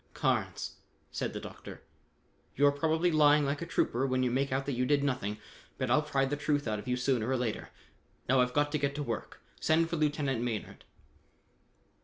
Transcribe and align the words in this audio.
"Carnes," 0.15 0.77
said 1.11 1.31
the 1.31 1.39
Doctor, 1.39 1.83
"you're 2.55 2.71
probably 2.71 3.11
lying 3.11 3.45
like 3.45 3.61
a 3.61 3.67
trooper 3.67 4.07
when 4.07 4.23
you 4.23 4.31
make 4.31 4.51
out 4.51 4.65
that 4.65 4.71
you 4.71 4.83
did 4.83 5.03
nothing, 5.03 5.37
but 5.77 5.91
I'll 5.91 6.01
pry 6.01 6.25
the 6.25 6.35
truth 6.35 6.67
out 6.67 6.79
of 6.79 6.87
you 6.87 6.97
sooner 6.97 7.29
or 7.29 7.37
later. 7.37 7.69
Now 8.27 8.41
I've 8.41 8.51
got 8.55 8.71
to 8.71 8.79
get 8.79 8.95
to 8.95 9.03
work. 9.03 9.41
Send 9.59 9.91
for 9.91 9.97
Lieutenant 9.97 10.41
Maynard." 10.41 10.85